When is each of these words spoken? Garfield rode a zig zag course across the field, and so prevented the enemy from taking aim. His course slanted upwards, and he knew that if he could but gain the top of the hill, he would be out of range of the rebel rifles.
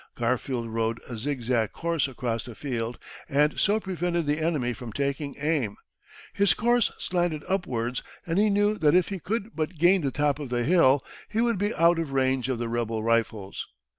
Garfield 0.15 0.67
rode 0.67 0.99
a 1.07 1.15
zig 1.15 1.43
zag 1.43 1.73
course 1.73 2.07
across 2.07 2.43
the 2.45 2.55
field, 2.55 2.97
and 3.29 3.59
so 3.59 3.79
prevented 3.79 4.25
the 4.25 4.39
enemy 4.39 4.73
from 4.73 4.91
taking 4.91 5.35
aim. 5.37 5.75
His 6.33 6.55
course 6.55 6.91
slanted 6.97 7.43
upwards, 7.47 8.01
and 8.25 8.39
he 8.39 8.49
knew 8.49 8.79
that 8.79 8.95
if 8.95 9.09
he 9.09 9.19
could 9.19 9.55
but 9.55 9.77
gain 9.77 10.01
the 10.01 10.09
top 10.09 10.39
of 10.39 10.49
the 10.49 10.63
hill, 10.63 11.05
he 11.29 11.39
would 11.39 11.59
be 11.59 11.75
out 11.75 11.99
of 11.99 12.13
range 12.13 12.49
of 12.49 12.57
the 12.57 12.67
rebel 12.67 13.03
rifles. 13.03 13.67